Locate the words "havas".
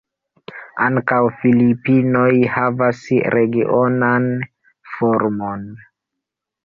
2.53-3.03